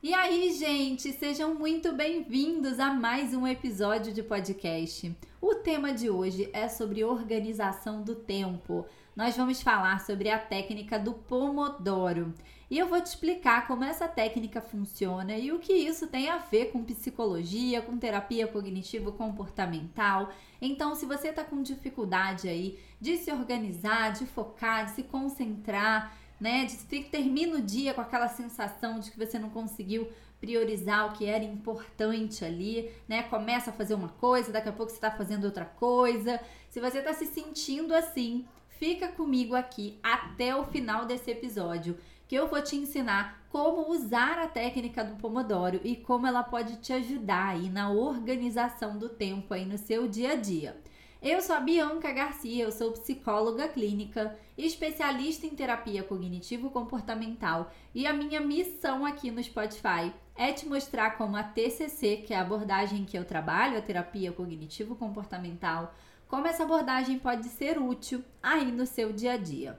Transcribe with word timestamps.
E 0.00 0.14
aí, 0.14 0.52
gente, 0.52 1.12
sejam 1.12 1.56
muito 1.56 1.92
bem-vindos 1.92 2.78
a 2.78 2.94
mais 2.94 3.34
um 3.34 3.44
episódio 3.44 4.14
de 4.14 4.22
podcast. 4.22 5.12
O 5.40 5.56
tema 5.56 5.92
de 5.92 6.08
hoje 6.08 6.48
é 6.52 6.68
sobre 6.68 7.02
organização 7.02 8.00
do 8.00 8.14
tempo. 8.14 8.86
Nós 9.16 9.36
vamos 9.36 9.60
falar 9.60 9.98
sobre 9.98 10.30
a 10.30 10.38
técnica 10.38 11.00
do 11.00 11.14
Pomodoro. 11.14 12.32
E 12.70 12.78
eu 12.78 12.86
vou 12.86 13.00
te 13.00 13.06
explicar 13.06 13.66
como 13.66 13.82
essa 13.82 14.06
técnica 14.06 14.60
funciona 14.60 15.36
e 15.36 15.50
o 15.50 15.58
que 15.58 15.72
isso 15.72 16.06
tem 16.06 16.28
a 16.28 16.38
ver 16.38 16.66
com 16.66 16.84
psicologia, 16.84 17.82
com 17.82 17.98
terapia 17.98 18.46
cognitivo-comportamental. 18.46 20.30
Então, 20.62 20.94
se 20.94 21.06
você 21.06 21.30
está 21.30 21.42
com 21.42 21.60
dificuldade 21.60 22.48
aí 22.48 22.78
de 23.00 23.16
se 23.16 23.32
organizar, 23.32 24.12
de 24.12 24.26
focar, 24.26 24.84
de 24.84 24.92
se 24.92 25.02
concentrar, 25.02 26.16
né? 26.40 26.64
De 26.64 26.76
termina 27.04 27.56
o 27.58 27.62
dia 27.62 27.94
com 27.94 28.00
aquela 28.00 28.28
sensação 28.28 28.98
de 28.98 29.10
que 29.10 29.18
você 29.18 29.38
não 29.38 29.50
conseguiu 29.50 30.08
priorizar 30.40 31.06
o 31.06 31.12
que 31.12 31.26
era 31.26 31.44
importante 31.44 32.44
ali, 32.44 32.90
né? 33.08 33.24
Começa 33.24 33.70
a 33.70 33.72
fazer 33.72 33.94
uma 33.94 34.08
coisa, 34.08 34.52
daqui 34.52 34.68
a 34.68 34.72
pouco 34.72 34.90
você 34.90 34.98
está 34.98 35.10
fazendo 35.10 35.44
outra 35.44 35.64
coisa. 35.64 36.40
Se 36.70 36.80
você 36.80 36.98
está 36.98 37.12
se 37.12 37.26
sentindo 37.26 37.94
assim, 37.94 38.46
fica 38.68 39.08
comigo 39.08 39.54
aqui 39.54 39.98
até 40.02 40.54
o 40.54 40.64
final 40.64 41.06
desse 41.06 41.30
episódio, 41.30 41.98
que 42.28 42.34
eu 42.34 42.46
vou 42.46 42.62
te 42.62 42.76
ensinar 42.76 43.42
como 43.48 43.90
usar 43.90 44.38
a 44.38 44.46
técnica 44.46 45.02
do 45.02 45.16
Pomodoro 45.16 45.80
e 45.82 45.96
como 45.96 46.26
ela 46.26 46.42
pode 46.42 46.76
te 46.76 46.92
ajudar 46.92 47.48
aí 47.48 47.70
na 47.70 47.90
organização 47.90 48.98
do 48.98 49.08
tempo 49.08 49.54
aí 49.54 49.64
no 49.64 49.78
seu 49.78 50.06
dia 50.06 50.32
a 50.32 50.36
dia. 50.36 50.76
Eu 51.20 51.42
sou 51.42 51.56
a 51.56 51.60
Bianca 51.60 52.12
Garcia, 52.12 52.62
eu 52.62 52.70
sou 52.70 52.92
psicóloga 52.92 53.66
clínica, 53.66 54.38
especialista 54.56 55.46
em 55.46 55.50
terapia 55.50 56.04
cognitivo-comportamental 56.04 57.72
e 57.92 58.06
a 58.06 58.12
minha 58.12 58.40
missão 58.40 59.04
aqui 59.04 59.28
no 59.28 59.42
Spotify 59.42 60.14
é 60.36 60.52
te 60.52 60.64
mostrar 60.68 61.16
como 61.16 61.36
a 61.36 61.42
TCC, 61.42 62.18
que 62.18 62.32
é 62.32 62.36
a 62.36 62.42
abordagem 62.42 63.04
que 63.04 63.18
eu 63.18 63.24
trabalho, 63.24 63.76
a 63.76 63.82
terapia 63.82 64.30
cognitivo-comportamental, 64.30 65.92
como 66.28 66.46
essa 66.46 66.62
abordagem 66.62 67.18
pode 67.18 67.48
ser 67.48 67.78
útil 67.78 68.24
aí 68.40 68.70
no 68.70 68.86
seu 68.86 69.12
dia 69.12 69.32
a 69.32 69.36
dia. 69.36 69.76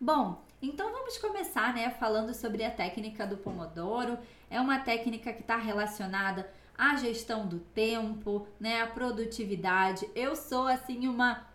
Bom, 0.00 0.42
então 0.60 0.90
vamos 0.90 1.16
começar, 1.18 1.72
né, 1.72 1.88
falando 1.90 2.34
sobre 2.34 2.64
a 2.64 2.70
técnica 2.70 3.24
do 3.24 3.36
Pomodoro. 3.36 4.18
É 4.50 4.60
uma 4.60 4.80
técnica 4.80 5.32
que 5.32 5.42
está 5.42 5.56
relacionada 5.56 6.50
a 6.80 6.96
gestão 6.96 7.46
do 7.46 7.58
tempo, 7.58 8.46
né, 8.58 8.80
a 8.80 8.86
produtividade. 8.86 10.08
Eu 10.14 10.34
sou 10.34 10.66
assim 10.66 11.06
uma 11.06 11.46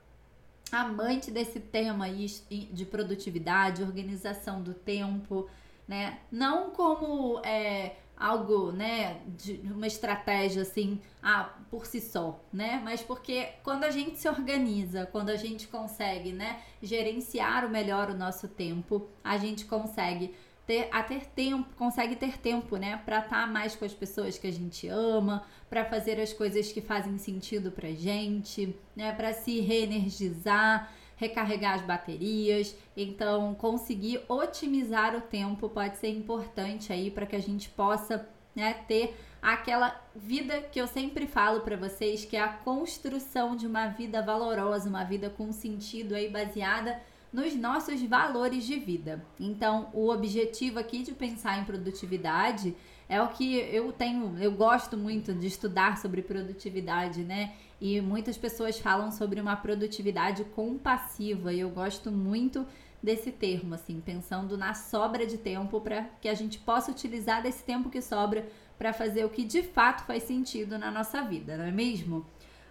amante 0.71 1.31
desse 1.31 1.59
tema 1.59 2.05
aí 2.05 2.27
de 2.71 2.85
produtividade, 2.85 3.81
organização 3.81 4.61
do 4.61 4.75
tempo, 4.75 5.49
né? 5.87 6.19
Não 6.31 6.69
como 6.69 7.39
é, 7.43 7.95
algo, 8.15 8.71
né, 8.71 9.19
de 9.35 9.59
uma 9.63 9.87
estratégia 9.87 10.61
assim, 10.61 11.01
ah, 11.23 11.49
por 11.71 11.87
si 11.87 11.99
só, 11.99 12.39
né? 12.53 12.79
Mas 12.83 13.01
porque 13.01 13.49
quando 13.63 13.83
a 13.83 13.89
gente 13.89 14.19
se 14.19 14.29
organiza, 14.29 15.07
quando 15.07 15.31
a 15.31 15.35
gente 15.35 15.67
consegue, 15.67 16.33
né, 16.33 16.61
gerenciar 16.83 17.65
o 17.65 17.69
melhor 17.69 18.11
o 18.11 18.15
nosso 18.15 18.47
tempo, 18.47 19.09
a 19.23 19.39
gente 19.39 19.65
consegue 19.65 20.35
ter, 20.65 20.89
a 20.91 21.03
ter 21.03 21.25
tempo, 21.27 21.67
consegue 21.75 22.15
ter 22.15 22.37
tempo, 22.37 22.77
né, 22.77 23.01
para 23.05 23.19
estar 23.19 23.41
tá 23.41 23.47
mais 23.47 23.75
com 23.75 23.85
as 23.85 23.93
pessoas 23.93 24.37
que 24.37 24.47
a 24.47 24.51
gente 24.51 24.87
ama, 24.87 25.43
para 25.69 25.85
fazer 25.85 26.19
as 26.19 26.33
coisas 26.33 26.71
que 26.71 26.81
fazem 26.81 27.17
sentido 27.17 27.71
pra 27.71 27.89
gente, 27.91 28.75
né, 28.95 29.11
para 29.11 29.33
se 29.33 29.59
reenergizar, 29.59 30.91
recarregar 31.15 31.75
as 31.75 31.81
baterias. 31.81 32.75
Então, 32.97 33.53
conseguir 33.55 34.21
otimizar 34.27 35.15
o 35.15 35.21
tempo 35.21 35.69
pode 35.69 35.97
ser 35.97 36.09
importante 36.09 36.91
aí 36.91 37.11
para 37.11 37.25
que 37.25 37.35
a 37.35 37.41
gente 37.41 37.69
possa, 37.69 38.27
né, 38.55 38.73
ter 38.87 39.15
aquela 39.41 40.01
vida 40.15 40.59
que 40.61 40.81
eu 40.81 40.87
sempre 40.87 41.27
falo 41.27 41.61
para 41.61 41.77
vocês, 41.77 42.25
que 42.25 42.35
é 42.35 42.41
a 42.41 42.47
construção 42.47 43.55
de 43.55 43.67
uma 43.67 43.87
vida 43.87 44.21
valorosa, 44.21 44.89
uma 44.89 45.03
vida 45.03 45.29
com 45.29 45.51
sentido 45.51 46.15
aí 46.15 46.27
baseada 46.27 46.99
nos 47.35 47.53
nossos 47.53 48.01
valores 48.01 48.65
de 48.65 48.79
vida. 48.79 49.21
Então, 49.37 49.89
o 49.91 50.09
objetivo 50.09 50.79
aqui 50.79 51.03
de 51.03 51.11
pensar 51.11 51.59
em 51.59 51.65
produtividade 51.65 52.73
é 53.09 53.21
o 53.21 53.27
que 53.27 53.57
eu 53.57 53.91
tenho, 53.91 54.37
eu 54.39 54.53
gosto 54.53 54.95
muito 54.95 55.33
de 55.33 55.45
estudar 55.45 55.97
sobre 55.97 56.21
produtividade, 56.21 57.23
né? 57.23 57.51
E 57.81 57.99
muitas 57.99 58.37
pessoas 58.37 58.79
falam 58.79 59.11
sobre 59.11 59.41
uma 59.41 59.57
produtividade 59.57 60.45
compassiva, 60.45 61.51
e 61.51 61.59
eu 61.59 61.69
gosto 61.69 62.09
muito 62.09 62.65
desse 63.03 63.33
termo, 63.33 63.75
assim, 63.75 63.99
pensando 63.99 64.57
na 64.57 64.73
sobra 64.73 65.27
de 65.27 65.37
tempo 65.37 65.81
para 65.81 66.03
que 66.21 66.29
a 66.29 66.33
gente 66.33 66.57
possa 66.59 66.89
utilizar 66.89 67.43
desse 67.43 67.65
tempo 67.65 67.89
que 67.89 68.01
sobra 68.01 68.47
para 68.77 68.93
fazer 68.93 69.25
o 69.25 69.29
que 69.29 69.43
de 69.43 69.61
fato 69.61 70.05
faz 70.05 70.23
sentido 70.23 70.79
na 70.79 70.89
nossa 70.89 71.21
vida, 71.21 71.57
não 71.57 71.65
é 71.65 71.71
mesmo? 71.71 72.25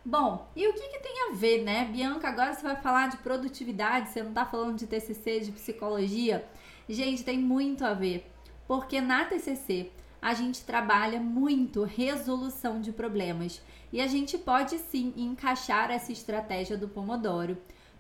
Bom, 0.07 0.47
e 0.55 0.69
o 0.69 0.75
que, 0.75 0.89
que, 0.89 0.99
tem 0.99 1.31
a 1.31 1.35
ver, 1.35 1.63
né? 1.63 1.87
Bianca, 1.87 2.29
agora 2.29 2.53
você 2.53 2.63
vai 2.63 2.77
falar 2.77 3.09
de 3.09 3.17
produtividade, 3.17 4.11
você 4.11 4.23
não 4.23 4.31
está 4.31 4.45
falando 4.45 4.77
de 4.77 4.87
TCC, 4.87 5.41
de 5.41 5.53
psicologia. 5.53 6.47
Gente, 6.87 7.25
tem 7.25 7.39
muito 7.39 7.87
a 7.87 7.95
ver, 7.95 8.31
porque 8.69 9.01
na 9.01 9.25
TCC 9.25 9.91
a 10.21 10.35
gente 10.35 10.63
trabalha 10.63 11.19
muito 11.19 11.85
resolução 11.85 12.83
de 12.83 12.93
problemas 12.93 13.63
e 13.91 14.01
a 14.01 14.07
gente 14.07 14.37
pode 14.37 14.79
sim 14.79 15.15
encaixar 15.17 15.91
essa 15.91 16.13
estratégia 16.13 16.77
do 16.77 16.87
Pomodoro 16.87 17.57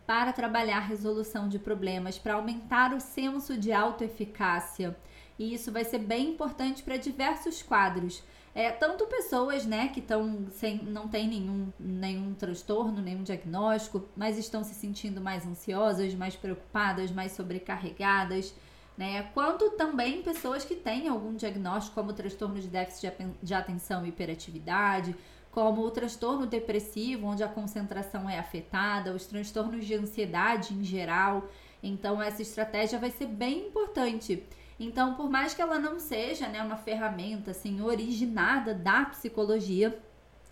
para 0.06 0.30
trabalhar 0.32 0.80
resolução 0.80 1.48
de 1.48 1.58
problemas, 1.58 2.18
para 2.18 2.34
aumentar 2.34 2.92
o 2.92 3.00
senso 3.00 3.56
de 3.56 3.72
autoeficácia. 3.72 4.94
E 5.38 5.54
isso 5.54 5.72
vai 5.72 5.84
ser 5.84 5.98
bem 5.98 6.30
importante 6.30 6.82
para 6.82 6.96
diversos 6.96 7.62
quadros 7.62 8.22
é, 8.54 8.70
tanto 8.70 9.06
pessoas, 9.06 9.66
né, 9.66 9.88
que 9.88 9.98
estão 9.98 10.46
sem, 10.52 10.78
não 10.84 11.08
tem 11.08 11.26
nenhum, 11.26 11.72
nenhum 11.78 12.34
transtorno, 12.34 13.02
nenhum 13.02 13.24
diagnóstico, 13.24 14.06
mas 14.16 14.38
estão 14.38 14.62
se 14.62 14.74
sentindo 14.74 15.20
mais 15.20 15.44
ansiosas, 15.44 16.14
mais 16.14 16.36
preocupadas, 16.36 17.10
mais 17.10 17.32
sobrecarregadas, 17.32 18.54
né, 18.96 19.24
quanto 19.34 19.70
também 19.70 20.22
pessoas 20.22 20.64
que 20.64 20.76
têm 20.76 21.08
algum 21.08 21.34
diagnóstico, 21.34 21.96
como 21.96 22.12
transtorno 22.12 22.60
de 22.60 22.68
déficit 22.68 23.12
de 23.42 23.54
atenção 23.54 24.06
e 24.06 24.10
hiperatividade, 24.10 25.16
como 25.50 25.82
o 25.82 25.90
transtorno 25.90 26.46
depressivo, 26.46 27.26
onde 27.26 27.42
a 27.42 27.48
concentração 27.48 28.30
é 28.30 28.38
afetada, 28.38 29.12
os 29.12 29.26
transtornos 29.26 29.84
de 29.84 29.94
ansiedade 29.94 30.74
em 30.74 30.84
geral. 30.84 31.48
Então, 31.82 32.20
essa 32.20 32.42
estratégia 32.42 32.98
vai 32.98 33.10
ser 33.10 33.26
bem 33.26 33.68
importante. 33.68 34.44
Então, 34.78 35.14
por 35.14 35.30
mais 35.30 35.54
que 35.54 35.62
ela 35.62 35.78
não 35.78 36.00
seja 36.00 36.48
né, 36.48 36.62
uma 36.62 36.76
ferramenta 36.76 37.52
assim 37.52 37.80
originada 37.80 38.74
da 38.74 39.04
psicologia, 39.04 39.98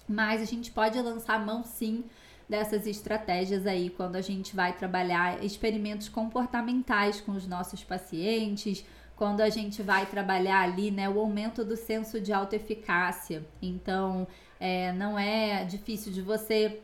mas 0.09 0.41
a 0.41 0.45
gente 0.45 0.71
pode 0.71 1.01
lançar 1.01 1.45
mão 1.45 1.65
sim 1.65 2.05
dessas 2.49 2.87
estratégias 2.87 3.67
aí 3.67 3.91
quando 3.91 4.17
a 4.17 4.21
gente 4.21 4.55
vai 4.55 4.73
trabalhar 4.73 5.43
experimentos 5.43 6.09
comportamentais 6.09 7.21
com 7.21 7.33
os 7.33 7.47
nossos 7.47 7.83
pacientes, 7.83 8.85
quando 9.17 9.41
a 9.41 9.49
gente 9.49 9.83
vai 9.83 10.07
trabalhar 10.07 10.61
ali, 10.63 10.91
né, 10.91 11.09
o 11.09 11.19
aumento 11.19 11.65
do 11.65 11.77
senso 11.77 12.21
de 12.21 12.33
autoeficácia. 12.33 13.45
Então, 13.61 14.27
é, 14.59 14.93
não 14.93 15.19
é 15.19 15.65
difícil 15.65 16.13
de 16.13 16.23
você, 16.23 16.81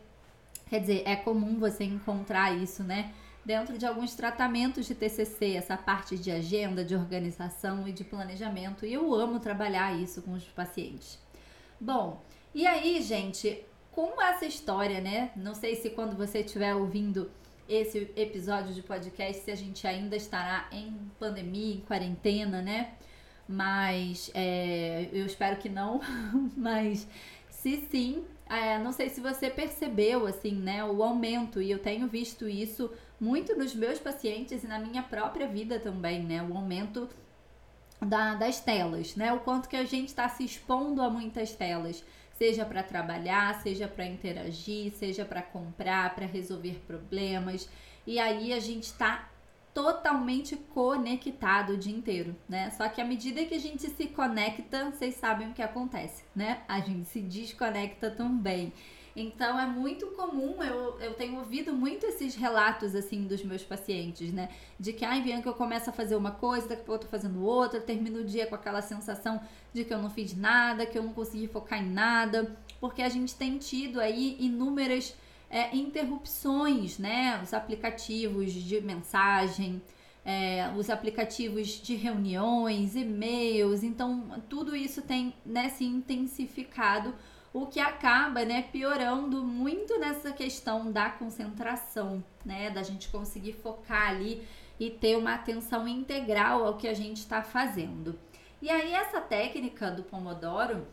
quer 0.68 0.80
dizer, 0.80 1.02
é 1.04 1.16
comum 1.16 1.58
você 1.58 1.84
encontrar 1.84 2.56
isso, 2.56 2.82
né? 2.82 3.12
Dentro 3.48 3.78
de 3.78 3.86
alguns 3.86 4.14
tratamentos 4.14 4.84
de 4.84 4.94
TCC, 4.94 5.54
essa 5.54 5.74
parte 5.74 6.18
de 6.18 6.30
agenda, 6.30 6.84
de 6.84 6.94
organização 6.94 7.88
e 7.88 7.92
de 7.92 8.04
planejamento, 8.04 8.84
e 8.84 8.92
eu 8.92 9.14
amo 9.14 9.40
trabalhar 9.40 9.98
isso 9.98 10.20
com 10.20 10.34
os 10.34 10.44
pacientes. 10.44 11.18
Bom, 11.80 12.22
e 12.54 12.66
aí, 12.66 13.00
gente, 13.00 13.64
com 13.90 14.20
essa 14.20 14.44
história, 14.44 15.00
né? 15.00 15.30
Não 15.34 15.54
sei 15.54 15.76
se 15.76 15.88
quando 15.88 16.14
você 16.14 16.40
estiver 16.40 16.74
ouvindo 16.74 17.30
esse 17.66 18.10
episódio 18.16 18.74
de 18.74 18.82
podcast, 18.82 19.42
se 19.42 19.50
a 19.50 19.56
gente 19.56 19.86
ainda 19.86 20.14
estará 20.14 20.68
em 20.70 21.10
pandemia, 21.18 21.76
em 21.76 21.80
quarentena, 21.80 22.60
né? 22.60 22.92
Mas 23.48 24.30
é, 24.34 25.08
eu 25.10 25.24
espero 25.24 25.56
que 25.56 25.70
não. 25.70 26.02
Mas 26.54 27.08
se 27.48 27.78
sim, 27.90 28.26
é, 28.46 28.78
não 28.78 28.92
sei 28.92 29.08
se 29.08 29.22
você 29.22 29.48
percebeu 29.48 30.26
assim, 30.26 30.52
né? 30.52 30.84
O 30.84 31.02
aumento, 31.02 31.62
e 31.62 31.70
eu 31.70 31.78
tenho 31.78 32.06
visto 32.06 32.46
isso 32.46 32.90
muito 33.20 33.56
nos 33.56 33.74
meus 33.74 33.98
pacientes 33.98 34.62
e 34.62 34.66
na 34.66 34.78
minha 34.78 35.02
própria 35.02 35.46
vida 35.46 35.78
também, 35.78 36.22
né? 36.22 36.42
O 36.42 36.56
aumento 36.56 37.08
da, 38.00 38.34
das 38.34 38.60
telas, 38.60 39.16
né? 39.16 39.32
O 39.32 39.40
quanto 39.40 39.68
que 39.68 39.76
a 39.76 39.84
gente 39.84 40.08
está 40.08 40.28
se 40.28 40.44
expondo 40.44 41.02
a 41.02 41.10
muitas 41.10 41.52
telas, 41.52 42.04
seja 42.36 42.64
para 42.64 42.82
trabalhar, 42.82 43.60
seja 43.60 43.88
para 43.88 44.06
interagir, 44.06 44.92
seja 44.92 45.24
para 45.24 45.42
comprar, 45.42 46.14
para 46.14 46.26
resolver 46.26 46.80
problemas. 46.86 47.68
E 48.06 48.18
aí 48.18 48.52
a 48.52 48.60
gente 48.60 48.84
está 48.84 49.28
totalmente 49.74 50.56
conectado 50.56 51.74
o 51.74 51.76
dia 51.76 51.94
inteiro, 51.94 52.34
né? 52.48 52.70
Só 52.70 52.88
que 52.88 53.00
à 53.00 53.04
medida 53.04 53.44
que 53.44 53.54
a 53.54 53.60
gente 53.60 53.88
se 53.88 54.06
conecta, 54.06 54.90
vocês 54.90 55.14
sabem 55.16 55.50
o 55.50 55.52
que 55.52 55.62
acontece, 55.62 56.24
né? 56.34 56.62
A 56.66 56.80
gente 56.80 57.08
se 57.08 57.20
desconecta 57.20 58.10
também. 58.10 58.72
Então 59.20 59.58
é 59.58 59.66
muito 59.66 60.06
comum, 60.08 60.62
eu, 60.62 60.98
eu 61.00 61.14
tenho 61.14 61.38
ouvido 61.38 61.72
muito 61.72 62.06
esses 62.06 62.36
relatos 62.36 62.94
assim 62.94 63.26
dos 63.26 63.42
meus 63.42 63.64
pacientes, 63.64 64.32
né? 64.32 64.48
De 64.78 64.92
que, 64.92 65.04
ai, 65.04 65.20
Bianca, 65.20 65.48
eu 65.48 65.54
começo 65.54 65.90
a 65.90 65.92
fazer 65.92 66.14
uma 66.14 66.30
coisa, 66.30 66.68
daqui 66.68 66.82
a 66.82 66.84
pouco 66.84 67.02
eu 67.02 67.06
tô 67.06 67.10
fazendo 67.10 67.44
outra, 67.44 67.80
termino 67.80 68.20
o 68.20 68.24
dia 68.24 68.46
com 68.46 68.54
aquela 68.54 68.80
sensação 68.80 69.40
de 69.72 69.84
que 69.84 69.92
eu 69.92 69.98
não 69.98 70.08
fiz 70.08 70.36
nada, 70.36 70.86
que 70.86 70.96
eu 70.96 71.02
não 71.02 71.12
consegui 71.12 71.48
focar 71.48 71.82
em 71.82 71.90
nada, 71.90 72.56
porque 72.80 73.02
a 73.02 73.08
gente 73.08 73.34
tem 73.34 73.58
tido 73.58 74.00
aí 74.00 74.36
inúmeras 74.38 75.16
é, 75.50 75.74
interrupções, 75.76 76.98
né? 76.98 77.40
Os 77.42 77.52
aplicativos 77.52 78.52
de 78.52 78.80
mensagem, 78.80 79.82
é, 80.24 80.70
os 80.76 80.90
aplicativos 80.90 81.68
de 81.68 81.96
reuniões, 81.96 82.94
e-mails, 82.94 83.82
então 83.82 84.42
tudo 84.48 84.76
isso 84.76 85.02
tem 85.02 85.34
né, 85.44 85.70
se 85.70 85.84
intensificado 85.84 87.14
o 87.62 87.66
que 87.66 87.80
acaba, 87.80 88.44
né, 88.44 88.62
piorando 88.70 89.42
muito 89.42 89.98
nessa 89.98 90.30
questão 90.30 90.92
da 90.92 91.10
concentração, 91.10 92.22
né, 92.44 92.70
da 92.70 92.84
gente 92.84 93.08
conseguir 93.08 93.54
focar 93.54 94.10
ali 94.10 94.46
e 94.78 94.88
ter 94.88 95.16
uma 95.16 95.34
atenção 95.34 95.88
integral 95.88 96.64
ao 96.64 96.76
que 96.76 96.86
a 96.86 96.94
gente 96.94 97.16
está 97.16 97.42
fazendo. 97.42 98.16
E 98.62 98.70
aí 98.70 98.92
essa 98.92 99.20
técnica 99.20 99.90
do 99.90 100.04
Pomodoro 100.04 100.86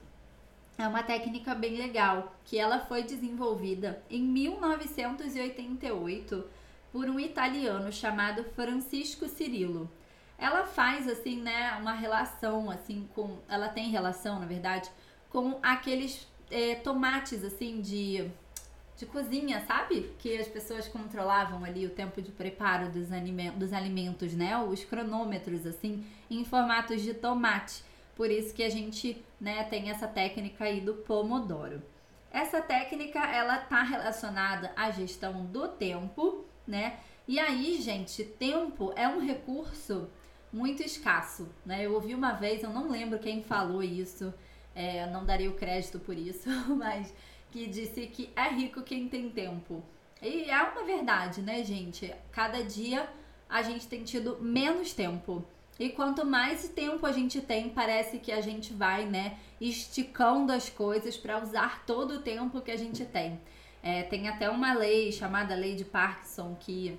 é 0.75 0.87
uma 0.87 1.03
técnica 1.03 1.53
bem 1.53 1.77
legal, 1.77 2.33
que 2.43 2.57
ela 2.57 2.79
foi 2.79 3.03
desenvolvida 3.03 4.01
em 4.09 4.23
1988 4.23 6.43
por 6.91 7.07
um 7.07 7.19
italiano 7.19 7.91
chamado 7.91 8.43
Francisco 8.55 9.27
Cirillo. 9.27 9.87
Ela 10.37 10.65
faz 10.65 11.07
assim, 11.07 11.41
né, 11.41 11.77
uma 11.79 11.93
relação 11.93 12.69
assim 12.71 13.07
com, 13.13 13.37
ela 13.47 13.69
tem 13.69 13.89
relação, 13.89 14.39
na 14.39 14.47
verdade, 14.47 14.89
com 15.29 15.59
aqueles 15.61 16.27
é, 16.49 16.75
tomates 16.75 17.43
assim 17.43 17.81
de, 17.81 18.29
de 18.97 19.05
cozinha, 19.05 19.63
sabe? 19.65 20.11
Que 20.19 20.37
as 20.37 20.47
pessoas 20.47 20.87
controlavam 20.87 21.63
ali 21.63 21.85
o 21.85 21.89
tempo 21.89 22.21
de 22.21 22.31
preparo 22.31 22.89
dos, 22.89 23.11
alimentos, 23.11 23.59
dos 23.59 23.73
alimentos, 23.73 24.33
né? 24.33 24.57
Os 24.57 24.83
cronômetros, 24.83 25.65
assim, 25.65 26.05
em 26.29 26.43
formatos 26.45 27.01
de 27.01 27.13
tomate. 27.13 27.83
Por 28.15 28.31
isso 28.31 28.53
que 28.53 28.63
a 28.63 28.69
gente 28.69 29.23
né, 29.39 29.63
tem 29.65 29.89
essa 29.89 30.07
técnica 30.07 30.65
aí 30.65 30.79
do 30.79 30.93
Pomodoro. 30.93 31.81
Essa 32.31 32.61
técnica 32.61 33.19
ela 33.19 33.57
tá 33.57 33.81
relacionada 33.83 34.71
à 34.75 34.91
gestão 34.91 35.45
do 35.45 35.67
tempo, 35.67 36.45
né? 36.65 36.99
E 37.27 37.39
aí, 37.39 37.81
gente, 37.81 38.23
tempo 38.23 38.93
é 38.95 39.07
um 39.07 39.19
recurso 39.19 40.09
muito 40.51 40.83
escasso, 40.83 41.49
né? 41.65 41.85
Eu 41.85 41.93
ouvi 41.93 42.13
uma 42.13 42.31
vez, 42.31 42.63
eu 42.63 42.69
não 42.69 42.89
lembro 42.89 43.19
quem 43.19 43.43
falou 43.43 43.83
isso, 43.83 44.33
é, 44.75 45.05
não 45.07 45.25
daria 45.25 45.49
o 45.49 45.55
crédito 45.55 45.97
por 45.99 46.17
isso, 46.17 46.49
mas 46.75 47.13
que 47.51 47.65
disse 47.65 48.07
que 48.07 48.29
é 48.35 48.49
rico 48.49 48.81
quem 48.83 49.07
tem 49.07 49.29
tempo. 49.29 49.81
E 50.21 50.49
é 50.49 50.61
uma 50.61 50.83
verdade, 50.83 51.41
né, 51.41 51.63
gente? 51.63 52.13
Cada 52.31 52.63
dia 52.63 53.09
a 53.49 53.61
gente 53.61 53.87
tem 53.87 54.03
tido 54.03 54.37
menos 54.41 54.93
tempo. 54.93 55.43
E 55.79 55.89
quanto 55.89 56.25
mais 56.25 56.67
tempo 56.69 57.05
a 57.05 57.11
gente 57.11 57.41
tem, 57.41 57.69
parece 57.69 58.19
que 58.19 58.31
a 58.31 58.41
gente 58.41 58.73
vai, 58.73 59.05
né, 59.05 59.37
esticando 59.59 60.51
as 60.51 60.69
coisas 60.69 61.17
para 61.17 61.41
usar 61.41 61.85
todo 61.85 62.15
o 62.15 62.21
tempo 62.21 62.61
que 62.61 62.71
a 62.71 62.77
gente 62.77 63.05
tem. 63.05 63.39
É, 63.83 64.03
tem 64.03 64.27
até 64.27 64.49
uma 64.49 64.73
lei 64.73 65.11
chamada 65.11 65.53
Lei 65.53 65.75
de 65.75 65.85
Parkinson 65.85 66.55
que 66.59 66.97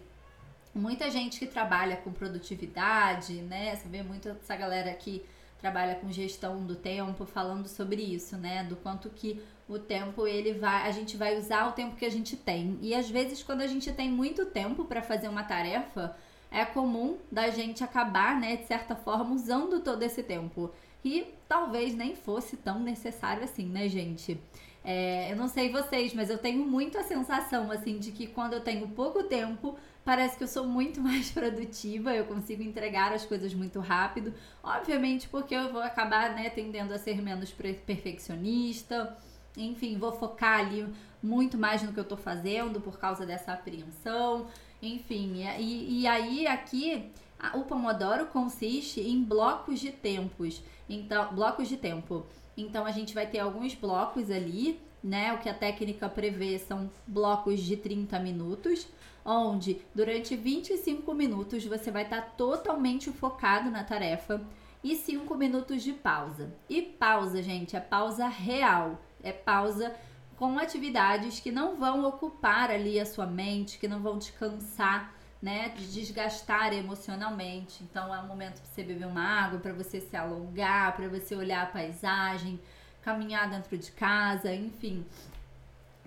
muita 0.74 1.10
gente 1.10 1.38
que 1.38 1.46
trabalha 1.46 1.96
com 1.96 2.12
produtividade, 2.12 3.34
né, 3.42 3.74
você 3.74 3.88
vê 3.88 4.02
muito 4.02 4.28
essa 4.28 4.54
galera 4.54 4.92
que 4.92 5.24
trabalha 5.58 5.94
com 5.96 6.10
gestão 6.10 6.64
do 6.64 6.76
tempo, 6.76 7.24
falando 7.24 7.66
sobre 7.68 8.02
isso, 8.02 8.36
né? 8.36 8.64
Do 8.64 8.76
quanto 8.76 9.10
que 9.10 9.42
o 9.68 9.78
tempo 9.78 10.26
ele 10.26 10.52
vai, 10.54 10.88
a 10.88 10.90
gente 10.90 11.16
vai 11.16 11.36
usar 11.38 11.68
o 11.68 11.72
tempo 11.72 11.96
que 11.96 12.04
a 12.04 12.10
gente 12.10 12.36
tem. 12.36 12.78
E 12.80 12.94
às 12.94 13.10
vezes 13.10 13.42
quando 13.42 13.62
a 13.62 13.66
gente 13.66 13.92
tem 13.92 14.10
muito 14.10 14.46
tempo 14.46 14.84
para 14.84 15.02
fazer 15.02 15.28
uma 15.28 15.42
tarefa, 15.42 16.16
é 16.50 16.64
comum 16.64 17.18
da 17.30 17.50
gente 17.50 17.82
acabar, 17.82 18.38
né, 18.38 18.56
de 18.56 18.66
certa 18.66 18.94
forma, 18.94 19.34
usando 19.34 19.80
todo 19.80 20.02
esse 20.02 20.22
tempo. 20.22 20.70
E 21.04 21.26
talvez 21.48 21.94
nem 21.94 22.14
fosse 22.14 22.56
tão 22.56 22.80
necessário 22.80 23.44
assim, 23.44 23.66
né, 23.66 23.88
gente? 23.88 24.40
É, 24.84 25.32
eu 25.32 25.36
não 25.36 25.48
sei 25.48 25.70
vocês, 25.70 26.14
mas 26.14 26.30
eu 26.30 26.38
tenho 26.38 26.64
muito 26.64 26.96
a 26.96 27.02
sensação, 27.02 27.72
assim, 27.72 27.98
de 27.98 28.12
que 28.12 28.26
quando 28.26 28.52
eu 28.52 28.60
tenho 28.60 28.86
pouco 28.88 29.24
tempo, 29.24 29.76
parece 30.06 30.38
que 30.38 30.44
eu 30.44 30.48
sou 30.48 30.64
muito 30.64 31.00
mais 31.02 31.30
produtiva, 31.30 32.14
eu 32.14 32.24
consigo 32.24 32.62
entregar 32.62 33.12
as 33.12 33.26
coisas 33.26 33.52
muito 33.52 33.80
rápido. 33.80 34.32
Obviamente, 34.62 35.28
porque 35.28 35.54
eu 35.54 35.72
vou 35.72 35.82
acabar, 35.82 36.34
né, 36.34 36.48
tendendo 36.48 36.94
a 36.94 36.98
ser 36.98 37.20
menos 37.20 37.50
perfeccionista. 37.52 39.18
Enfim, 39.56 39.98
vou 39.98 40.12
focar 40.12 40.60
ali 40.60 40.86
muito 41.22 41.58
mais 41.58 41.82
no 41.82 41.92
que 41.92 41.98
eu 41.98 42.04
tô 42.04 42.16
fazendo 42.16 42.80
por 42.80 42.98
causa 42.98 43.26
dessa 43.26 43.52
apreensão. 43.52 44.46
Enfim, 44.80 45.42
e, 45.58 46.02
e 46.02 46.06
aí 46.06 46.46
aqui 46.46 47.10
o 47.54 47.62
Pomodoro 47.62 48.26
consiste 48.26 49.00
em 49.00 49.24
blocos 49.24 49.80
de 49.80 49.90
tempos. 49.90 50.62
Então, 50.88 51.34
blocos 51.34 51.68
de 51.68 51.76
tempo. 51.76 52.24
Então 52.56 52.86
a 52.86 52.92
gente 52.92 53.12
vai 53.12 53.26
ter 53.26 53.40
alguns 53.40 53.74
blocos 53.74 54.30
ali, 54.30 54.80
né? 55.02 55.32
O 55.32 55.38
que 55.38 55.48
a 55.48 55.54
técnica 55.54 56.08
prevê 56.08 56.58
são 56.58 56.90
blocos 57.06 57.60
de 57.60 57.76
30 57.76 58.18
minutos 58.18 58.88
onde 59.26 59.82
durante 59.92 60.36
25 60.36 61.12
minutos 61.12 61.64
você 61.64 61.90
vai 61.90 62.04
estar 62.04 62.22
tá 62.22 62.28
totalmente 62.36 63.10
focado 63.10 63.70
na 63.70 63.82
tarefa 63.82 64.40
e 64.84 64.94
5 64.94 65.34
minutos 65.34 65.82
de 65.82 65.92
pausa. 65.92 66.54
E 66.70 66.80
pausa, 66.80 67.42
gente, 67.42 67.74
é 67.74 67.80
pausa 67.80 68.28
real, 68.28 69.02
é 69.22 69.32
pausa 69.32 69.92
com 70.36 70.58
atividades 70.58 71.40
que 71.40 71.50
não 71.50 71.76
vão 71.76 72.04
ocupar 72.04 72.70
ali 72.70 73.00
a 73.00 73.06
sua 73.06 73.26
mente, 73.26 73.78
que 73.78 73.88
não 73.88 74.00
vão 74.00 74.18
te 74.18 74.32
cansar, 74.32 75.12
né, 75.42 75.70
de 75.70 75.92
desgastar 75.92 76.72
emocionalmente. 76.72 77.82
Então 77.82 78.14
é 78.14 78.20
um 78.20 78.28
momento 78.28 78.60
para 78.60 78.70
você 78.70 78.84
beber 78.84 79.06
uma 79.06 79.22
água, 79.22 79.58
para 79.58 79.72
você 79.72 80.00
se 80.00 80.16
alongar, 80.16 80.94
para 80.94 81.08
você 81.08 81.34
olhar 81.34 81.62
a 81.62 81.66
paisagem, 81.66 82.60
caminhar 83.06 83.48
dentro 83.48 83.78
de 83.78 83.92
casa, 83.92 84.52
enfim, 84.52 85.06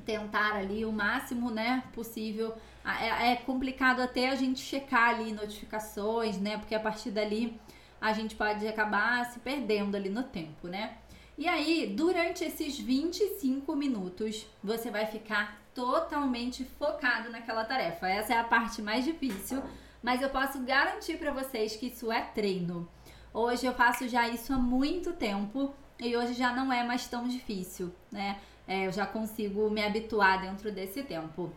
tentar 0.05 0.55
ali 0.55 0.83
o 0.83 0.91
máximo, 0.91 1.49
né, 1.49 1.81
possível 1.93 2.53
é, 2.85 3.31
é 3.31 3.35
complicado 3.37 4.01
até 4.01 4.29
a 4.29 4.35
gente 4.35 4.59
checar 4.59 5.09
ali 5.09 5.31
notificações, 5.31 6.37
né? 6.37 6.57
Porque 6.57 6.73
a 6.73 6.79
partir 6.79 7.11
dali 7.11 7.59
a 8.01 8.13
gente 8.13 8.35
pode 8.35 8.67
acabar 8.67 9.25
se 9.31 9.39
perdendo 9.39 9.95
ali 9.95 10.09
no 10.09 10.23
tempo, 10.23 10.67
né? 10.67 10.97
E 11.37 11.47
aí, 11.47 11.93
durante 11.95 12.43
esses 12.43 12.77
25 12.77 13.75
minutos, 13.75 14.45
você 14.63 14.89
vai 14.91 15.05
ficar 15.05 15.61
totalmente 15.73 16.65
focado 16.77 17.29
naquela 17.29 17.63
tarefa. 17.63 18.09
Essa 18.09 18.33
é 18.33 18.37
a 18.37 18.43
parte 18.43 18.81
mais 18.81 19.05
difícil, 19.05 19.61
mas 20.03 20.21
eu 20.21 20.29
posso 20.29 20.59
garantir 20.59 21.17
para 21.17 21.31
vocês 21.31 21.75
que 21.75 21.87
isso 21.87 22.11
é 22.11 22.21
treino. 22.21 22.89
Hoje 23.33 23.65
eu 23.65 23.73
faço 23.73 24.07
já 24.09 24.27
isso 24.27 24.51
há 24.51 24.57
muito 24.57 25.13
tempo 25.13 25.73
e 25.99 26.15
hoje 26.15 26.33
já 26.33 26.53
não 26.53 26.71
é 26.71 26.83
mais 26.83 27.07
tão 27.07 27.27
difícil, 27.27 27.94
né? 28.11 28.39
É, 28.68 28.87
eu 28.87 28.91
já 28.91 29.06
consigo 29.06 29.69
me 29.69 29.83
habituar 29.83 30.41
dentro 30.41 30.71
desse 30.71 31.03
tempo. 31.03 31.51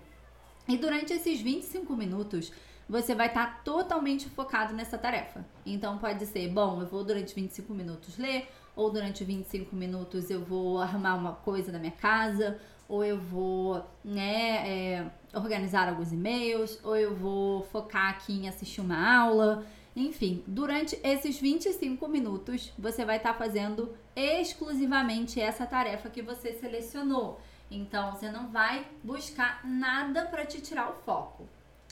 E 0.67 0.77
durante 0.77 1.13
esses 1.13 1.41
25 1.41 1.95
minutos, 1.95 2.53
você 2.89 3.15
vai 3.15 3.29
estar 3.29 3.47
tá 3.47 3.61
totalmente 3.65 4.29
focado 4.29 4.73
nessa 4.73 4.99
tarefa. 4.99 5.45
Então 5.65 5.99
pode 5.99 6.25
ser, 6.27 6.49
bom, 6.49 6.81
eu 6.81 6.87
vou 6.87 7.05
durante 7.05 7.35
25 7.35 7.73
minutos 7.73 8.19
ler, 8.19 8.49
ou 8.75 8.91
durante 8.91 9.25
25 9.25 9.77
minutos 9.77 10.31
eu 10.31 10.41
vou 10.45 10.81
arrumar 10.81 11.15
uma 11.15 11.33
coisa 11.33 11.71
na 11.71 11.79
minha 11.79 11.93
casa, 11.93 12.59
ou 12.89 13.05
eu 13.05 13.19
vou 13.19 13.85
né, 14.05 14.69
é, 14.69 15.07
organizar 15.35 15.89
alguns 15.89 16.13
e-mails, 16.13 16.79
ou 16.83 16.97
eu 16.97 17.15
vou 17.15 17.63
focar 17.65 18.11
aqui 18.11 18.33
em 18.33 18.49
assistir 18.49 18.81
uma 18.81 19.21
aula. 19.21 19.65
Enfim, 19.95 20.43
durante 20.47 20.99
esses 21.03 21.39
25 21.39 22.09
minutos, 22.09 22.73
você 22.79 23.05
vai 23.05 23.19
estar 23.19 23.35
tá 23.35 23.39
fazendo 23.39 23.95
exclusivamente 24.17 25.41
essa 25.41 25.67
tarefa 25.67 26.09
que 26.09 26.23
você 26.23 26.55
selecionou. 26.55 27.41
Então 27.71 28.13
você 28.13 28.31
não 28.31 28.49
vai 28.49 28.87
buscar 29.03 29.61
nada 29.65 30.27
para 30.27 30.47
te 30.47 30.61
tirar 30.61 30.91
o 30.91 30.95
foco. 31.05 31.47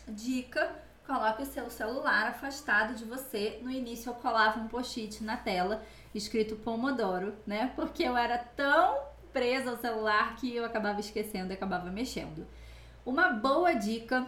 Dica: 0.09 0.75
coloque 1.07 1.43
o 1.43 1.47
seu 1.47 1.69
celular 1.71 2.29
afastado 2.29 2.95
de 2.95 3.05
você. 3.05 3.59
No 3.63 3.71
início 3.71 4.11
eu 4.11 4.15
colava 4.15 4.61
um 4.61 4.69
post-it 4.69 5.23
na 5.23 5.37
tela 5.37 5.83
escrito 6.15 6.57
Pomodoro, 6.57 7.35
né? 7.47 7.73
Porque 7.77 8.03
eu 8.03 8.17
era 8.17 8.39
tão 8.39 8.99
presa 9.33 9.71
ao 9.71 9.77
celular 9.77 10.37
que 10.37 10.55
eu 10.55 10.65
acabava 10.65 11.01
esquecendo 11.01 11.53
e 11.53 11.55
acabava 11.55 11.91
mexendo. 11.91 12.47
Uma 13.05 13.31
boa 13.31 13.73
dica 13.73 14.27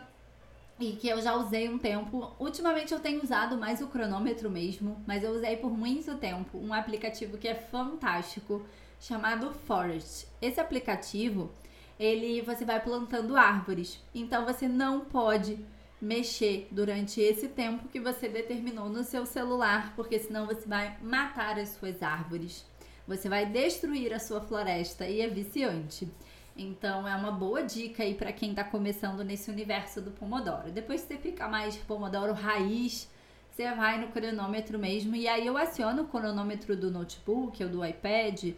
e 0.81 0.93
que 0.93 1.09
eu 1.09 1.21
já 1.21 1.35
usei 1.35 1.69
um 1.69 1.79
tempo. 1.79 2.35
Ultimamente 2.39 2.93
eu 2.93 3.01
tenho 3.01 3.23
usado 3.23 3.57
mais 3.57 3.81
o 3.81 3.87
cronômetro 3.87 4.51
mesmo, 4.51 5.03
mas 5.07 5.23
eu 5.23 5.33
usei 5.33 5.57
por 5.57 5.71
muito 5.71 6.17
tempo 6.17 6.59
um 6.59 6.73
aplicativo 6.73 7.39
que 7.39 7.49
é 7.49 7.55
fantástico 7.55 8.65
chamado 9.01 9.53
Forest. 9.53 10.27
Esse 10.41 10.61
aplicativo, 10.61 11.51
ele 11.99 12.41
você 12.43 12.65
vai 12.65 12.81
plantando 12.81 13.37
árvores. 13.37 13.99
Então 14.15 14.45
você 14.45 14.69
não 14.69 15.01
pode 15.01 15.59
mexer 16.01 16.67
durante 16.71 17.21
esse 17.21 17.47
tempo 17.47 17.89
que 17.89 18.01
você 18.01 18.29
determinou 18.29 18.89
no 18.89 19.05
seu 19.05 19.25
celular, 19.25 19.95
porque 19.95 20.19
senão 20.19 20.47
você 20.47 20.67
vai 20.67 20.97
matar 21.01 21.59
as 21.59 21.69
suas 21.71 22.03
árvores. 22.03 22.65
Você 23.07 23.29
vai 23.29 23.47
destruir 23.47 24.13
a 24.13 24.19
sua 24.19 24.41
floresta 24.41 25.07
e 25.07 25.21
é 25.21 25.29
viciante. 25.29 26.09
Então 26.57 27.09
é 27.09 27.17
uma 27.17 27.31
boa 27.31 27.63
dica 27.63 28.03
aí 28.03 28.15
para 28.15 28.33
quem 28.33 28.51
está 28.51 28.63
começando 28.63 29.25
nesse 29.25 29.51
universo 29.51 30.01
do 30.01 30.11
Pomodoro. 30.11 30.71
Depois 30.71 31.03
que 31.03 31.09
você 31.09 31.19
fica 31.19 31.49
mais 31.49 31.77
Pomodoro 31.77 32.33
raiz, 32.33 33.09
você 33.51 33.71
vai 33.75 33.99
no 34.01 34.09
cronômetro 34.09 34.79
mesmo 34.79 35.17
e 35.17 35.27
aí 35.27 35.47
eu 35.47 35.57
aciono 35.57 36.03
o 36.03 36.09
cronômetro 36.09 36.77
do 36.77 36.91
notebook 36.91 37.63
ou 37.65 37.71
do 37.71 37.85
iPad 37.85 38.55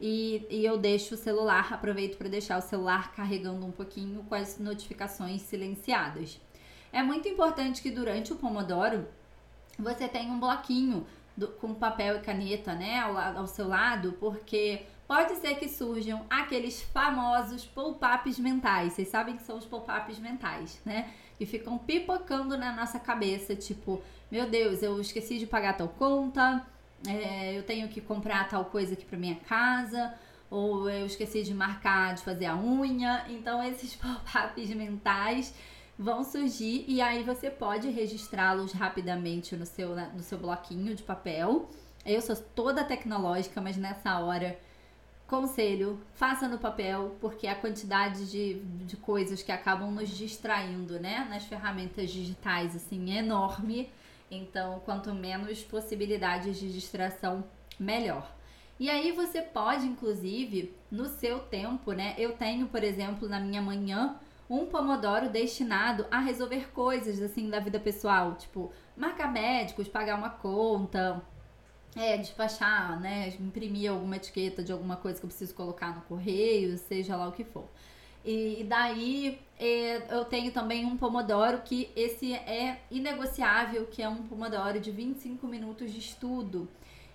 e, 0.00 0.46
e 0.48 0.64
eu 0.64 0.78
deixo 0.78 1.14
o 1.14 1.18
celular, 1.18 1.72
aproveito 1.72 2.16
para 2.16 2.28
deixar 2.28 2.58
o 2.58 2.62
celular 2.62 3.12
carregando 3.12 3.64
um 3.66 3.72
pouquinho 3.72 4.22
com 4.24 4.34
as 4.34 4.58
notificações 4.58 5.42
silenciadas. 5.42 6.40
É 6.92 7.02
muito 7.02 7.28
importante 7.28 7.82
que 7.82 7.90
durante 7.90 8.32
o 8.32 8.36
Pomodoro 8.36 9.06
você 9.78 10.06
tenha 10.06 10.32
um 10.32 10.40
bloquinho 10.40 11.06
do, 11.36 11.48
com 11.48 11.74
papel 11.74 12.16
e 12.16 12.20
caneta, 12.20 12.74
né, 12.74 13.00
ao, 13.00 13.16
ao 13.16 13.46
seu 13.46 13.68
lado, 13.68 14.12
porque 14.20 14.82
pode 15.08 15.36
ser 15.36 15.54
que 15.54 15.66
surjam 15.66 16.26
aqueles 16.28 16.82
famosos 16.82 17.64
pop-ups 17.64 18.38
mentais. 18.38 18.92
Vocês 18.92 19.08
sabem 19.08 19.36
que 19.36 19.42
são 19.42 19.56
os 19.56 19.64
pop-ups 19.64 20.18
mentais, 20.18 20.78
né? 20.84 21.10
Que 21.38 21.46
ficam 21.46 21.78
pipocando 21.78 22.58
na 22.58 22.72
nossa 22.72 23.00
cabeça, 23.00 23.56
tipo, 23.56 24.02
meu 24.30 24.50
Deus, 24.50 24.82
eu 24.82 25.00
esqueci 25.00 25.38
de 25.38 25.46
pagar 25.46 25.78
tal 25.78 25.88
conta, 25.88 26.66
é, 27.06 27.56
eu 27.56 27.62
tenho 27.62 27.88
que 27.88 28.02
comprar 28.02 28.48
tal 28.50 28.66
coisa 28.66 28.92
aqui 28.92 29.06
para 29.06 29.16
minha 29.16 29.36
casa, 29.36 30.12
ou 30.50 30.90
eu 30.90 31.06
esqueci 31.06 31.42
de 31.42 31.54
marcar, 31.54 32.14
de 32.14 32.22
fazer 32.22 32.44
a 32.44 32.54
unha. 32.54 33.24
Então, 33.30 33.64
esses 33.64 33.96
pop-ups 33.96 34.68
mentais 34.74 35.54
vão 35.98 36.22
surgir 36.22 36.84
e 36.86 37.00
aí 37.00 37.22
você 37.22 37.50
pode 37.50 37.88
registrá-los 37.88 38.72
rapidamente 38.72 39.56
no 39.56 39.64
seu, 39.64 39.96
no 39.96 40.22
seu 40.22 40.36
bloquinho 40.36 40.94
de 40.94 41.02
papel. 41.02 41.70
Eu 42.04 42.20
sou 42.20 42.36
toda 42.36 42.84
tecnológica, 42.84 43.60
mas 43.60 43.76
nessa 43.76 44.18
hora, 44.20 44.58
conselho, 45.28 46.00
faça 46.14 46.48
no 46.48 46.58
papel, 46.58 47.16
porque 47.20 47.46
a 47.46 47.54
quantidade 47.54 48.28
de, 48.30 48.54
de 48.86 48.96
coisas 48.96 49.42
que 49.42 49.52
acabam 49.52 49.92
nos 49.92 50.08
distraindo, 50.08 50.98
né, 50.98 51.26
nas 51.28 51.44
ferramentas 51.44 52.10
digitais, 52.10 52.74
assim, 52.74 53.12
é 53.12 53.18
enorme. 53.18 53.90
Então, 54.30 54.80
quanto 54.84 55.14
menos 55.14 55.62
possibilidades 55.62 56.58
de 56.58 56.72
distração, 56.72 57.44
melhor. 57.78 58.34
E 58.80 58.88
aí 58.88 59.12
você 59.12 59.42
pode, 59.42 59.86
inclusive, 59.86 60.74
no 60.90 61.06
seu 61.06 61.40
tempo, 61.40 61.92
né? 61.92 62.14
Eu 62.16 62.32
tenho, 62.32 62.66
por 62.68 62.82
exemplo, 62.82 63.28
na 63.28 63.40
minha 63.40 63.60
manhã, 63.60 64.16
um 64.48 64.66
Pomodoro 64.66 65.28
destinado 65.28 66.06
a 66.10 66.20
resolver 66.20 66.70
coisas 66.72 67.20
assim 67.20 67.50
da 67.50 67.60
vida 67.60 67.78
pessoal, 67.78 68.34
tipo 68.36 68.72
marcar 68.96 69.32
médicos, 69.32 69.88
pagar 69.88 70.16
uma 70.16 70.30
conta, 70.30 71.22
é, 71.98 72.16
despachar, 72.16 73.00
né, 73.00 73.34
imprimir 73.40 73.90
alguma 73.90 74.16
etiqueta 74.16 74.62
de 74.62 74.70
alguma 74.70 74.96
coisa 74.96 75.18
que 75.18 75.26
eu 75.26 75.28
preciso 75.28 75.52
colocar 75.52 75.96
no 75.96 76.02
correio, 76.02 76.78
seja 76.78 77.16
lá 77.16 77.26
o 77.26 77.32
que 77.32 77.42
for. 77.42 77.68
E 78.24 78.64
daí 78.68 79.40
é, 79.58 80.14
eu 80.14 80.24
tenho 80.24 80.52
também 80.52 80.84
um 80.84 80.96
Pomodoro 80.96 81.62
que 81.64 81.90
esse 81.96 82.32
é 82.34 82.82
inegociável, 82.88 83.86
que 83.86 84.00
é 84.00 84.08
um 84.08 84.22
Pomodoro 84.22 84.78
de 84.78 84.92
25 84.92 85.44
minutos 85.48 85.92
de 85.92 85.98
estudo. 85.98 86.68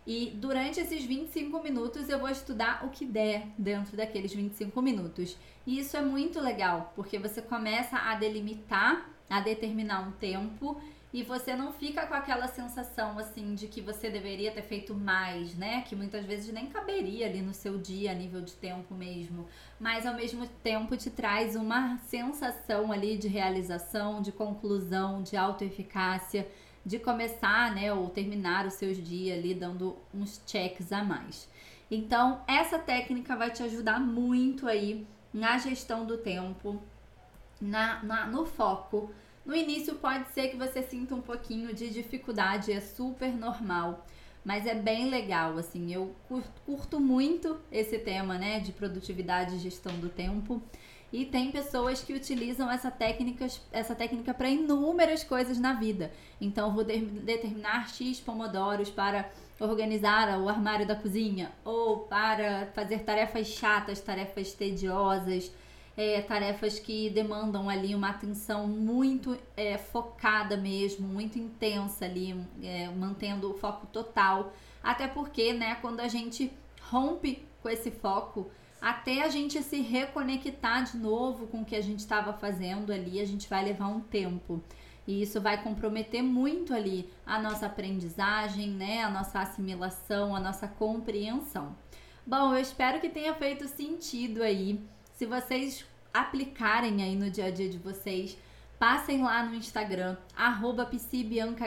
E 0.06 0.32
durante 0.36 0.82
esses 0.82 1.06
25 1.06 1.64
minutos 1.64 2.10
eu 2.10 2.20
vou 2.20 2.30
estudar 2.30 2.84
o 2.86 2.90
que 2.90 3.06
der 3.06 3.48
dentro 3.58 3.96
daqueles 3.96 4.34
25 4.34 4.82
minutos. 4.82 5.38
E 5.66 5.80
isso 5.80 5.96
é 5.96 6.02
muito 6.02 6.42
legal, 6.42 6.92
porque 6.94 7.18
você 7.18 7.42
começa 7.42 7.98
a 7.98 8.16
delimitar, 8.16 9.10
a 9.30 9.40
determinar 9.40 10.02
um 10.02 10.12
tempo 10.12 10.82
e 11.14 11.22
você 11.22 11.56
não 11.56 11.72
fica 11.72 12.08
com 12.08 12.14
aquela 12.16 12.48
sensação 12.48 13.20
assim 13.20 13.54
de 13.54 13.68
que 13.68 13.80
você 13.80 14.10
deveria 14.10 14.52
ter 14.52 14.64
feito 14.64 14.96
mais, 14.96 15.56
né? 15.56 15.84
Que 15.84 15.96
muitas 15.96 16.26
vezes 16.26 16.52
nem 16.52 16.66
caberia 16.66 17.28
ali 17.28 17.42
no 17.42 17.54
seu 17.54 17.78
dia 17.78 18.12
a 18.12 18.16
nível 18.16 18.42
de 18.42 18.54
tempo 18.54 18.96
mesmo, 18.96 19.48
mas 19.80 20.08
ao 20.08 20.16
mesmo 20.16 20.48
tempo 20.64 20.98
te 20.98 21.12
traz 21.12 21.56
uma 21.56 21.98
sensação 21.98 22.92
ali 22.92 23.18
de 23.18 23.28
realização, 23.28 24.22
de 24.22 24.32
conclusão, 24.32 25.22
de 25.22 25.38
autoeficácia 25.38 26.48
de 26.86 27.00
começar, 27.00 27.74
né, 27.74 27.94
ou 27.94 28.10
terminar 28.10 28.66
os 28.66 28.74
seus 28.74 28.98
dias 28.98 29.38
ali 29.38 29.54
dando 29.54 29.96
uns 30.14 30.42
checks 30.46 30.92
a 30.92 31.04
mais. 31.04 31.50
Então, 31.90 32.42
essa 32.48 32.78
técnica 32.78 33.36
vai 33.36 33.52
te 33.52 33.64
ajudar 33.64 34.00
muito 34.00 34.68
aí 34.68 35.06
na 35.34 35.58
gestão 35.58 36.06
do 36.06 36.18
tempo, 36.18 36.82
na, 37.62 38.04
na, 38.04 38.26
no 38.26 38.46
foco. 38.46 39.12
No 39.46 39.56
início 39.56 39.96
pode 39.96 40.30
ser 40.30 40.48
que 40.48 40.58
você 40.58 40.82
sinta 40.82 41.14
um 41.14 41.22
pouquinho 41.22 41.74
de 41.74 41.90
dificuldade, 41.90 42.72
é 42.72 42.80
super 42.80 43.34
normal, 43.34 44.06
mas 44.44 44.66
é 44.66 44.74
bem 44.74 45.10
legal, 45.10 45.58
assim, 45.58 45.94
eu 45.94 46.16
curto, 46.66 47.00
muito 47.00 47.58
esse 47.70 48.00
tema, 48.00 48.38
né, 48.38 48.62
de 48.62 48.72
produtividade 48.72 49.56
e 49.56 49.60
gestão 49.60 50.00
do 50.00 50.08
tempo. 50.08 50.62
E 51.12 51.26
tem 51.26 51.52
pessoas 51.52 52.02
que 52.02 52.14
utilizam 52.14 52.72
essa 52.72 52.90
técnica, 52.90 53.46
essa 53.72 53.94
técnica 53.94 54.34
para 54.34 54.50
inúmeras 54.50 55.24
coisas 55.24 55.60
na 55.60 55.74
vida. 55.74 56.12
Então, 56.42 56.74
vou 56.74 56.84
de 56.84 56.98
determinar 57.00 57.90
X 57.90 58.20
pomodoros 58.20 58.90
para 58.90 59.30
organizar 59.60 60.40
o 60.40 60.50
armário 60.50 60.88
da 60.88 60.96
cozinha, 60.96 61.52
ou 61.64 62.00
para 62.00 62.72
fazer 62.74 63.00
tarefas 63.00 63.48
chatas, 63.48 64.02
tarefas 64.02 64.54
tediosas, 64.54 65.52
é, 65.96 66.22
tarefas 66.22 66.80
que 66.80 67.10
demandam 67.10 67.70
ali 67.70 67.94
uma 67.94 68.10
atenção 68.10 68.68
muito 68.68 69.38
é, 69.56 69.78
focada 69.78 70.58
mesmo, 70.58 71.08
muito 71.08 71.38
intensa 71.38 72.06
ali, 72.06 72.36
é, 72.62 72.90
mantendo 72.90 73.52
o 73.52 73.54
foco 73.54 73.86
total. 73.88 74.54
Até 74.82 75.08
porque, 75.08 75.54
né, 75.54 75.76
quando 75.76 76.00
a 76.00 76.08
gente 76.08 76.52
rompe 76.82 77.46
com 77.62 77.70
esse 77.70 77.92
foco, 77.92 78.50
até 78.82 79.22
a 79.24 79.30
gente 79.30 79.62
se 79.64 79.82
reconectar 79.82 80.84
de 80.84 80.98
novo 80.98 81.48
com 81.48 81.62
o 81.62 81.66
que 81.66 81.76
a 81.76 81.82
gente 81.82 82.00
estava 82.00 82.34
fazendo 82.34 82.92
ali, 82.92 83.22
a 83.22 83.26
gente 83.26 83.48
vai 83.48 83.64
levar 83.64 83.88
um 83.88 84.02
tempo. 84.02 84.62
E 85.08 85.22
isso 85.22 85.40
vai 85.40 85.62
comprometer 85.62 86.22
muito 86.22 86.74
ali 86.74 87.10
a 87.26 87.42
nossa 87.42 87.66
aprendizagem, 87.66 88.70
né? 88.72 89.04
A 89.04 89.10
nossa 89.10 89.40
assimilação, 89.40 90.36
a 90.36 90.40
nossa 90.40 90.68
compreensão. 90.68 91.76
Bom, 92.26 92.54
eu 92.54 92.62
espero 92.62 93.02
que 93.02 93.10
tenha 93.10 93.34
feito 93.34 93.68
sentido 93.68 94.42
aí. 94.42 94.82
Se 95.24 95.28
vocês 95.28 95.86
aplicarem 96.14 97.02
aí 97.02 97.16
no 97.16 97.30
dia 97.30 97.46
a 97.46 97.50
dia 97.50 97.70
de 97.70 97.78
vocês, 97.78 98.38
passem 98.78 99.24
lá 99.24 99.42
no 99.42 99.56
Instagram, 99.56 100.18
arroba 100.36 100.86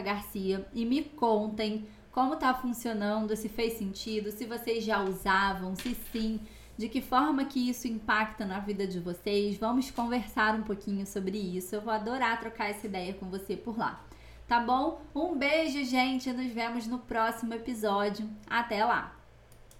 Garcia 0.04 0.68
e 0.74 0.84
me 0.84 1.02
contem 1.02 1.88
como 2.12 2.36
tá 2.36 2.52
funcionando, 2.52 3.34
se 3.34 3.48
fez 3.48 3.78
sentido, 3.78 4.30
se 4.30 4.44
vocês 4.44 4.84
já 4.84 5.02
usavam, 5.02 5.74
se 5.74 5.96
sim, 6.12 6.38
de 6.76 6.86
que 6.90 7.00
forma 7.00 7.46
que 7.46 7.70
isso 7.70 7.88
impacta 7.88 8.44
na 8.44 8.60
vida 8.60 8.86
de 8.86 9.00
vocês. 9.00 9.56
Vamos 9.56 9.90
conversar 9.90 10.54
um 10.54 10.62
pouquinho 10.62 11.06
sobre 11.06 11.38
isso. 11.38 11.74
Eu 11.74 11.80
vou 11.80 11.94
adorar 11.94 12.38
trocar 12.38 12.68
essa 12.68 12.86
ideia 12.86 13.14
com 13.14 13.30
você 13.30 13.56
por 13.56 13.78
lá. 13.78 14.04
Tá 14.46 14.60
bom? 14.60 15.00
Um 15.14 15.34
beijo, 15.34 15.82
gente. 15.82 16.30
Nos 16.30 16.52
vemos 16.52 16.86
no 16.86 16.98
próximo 16.98 17.54
episódio. 17.54 18.28
Até 18.46 18.84
lá! 18.84 19.15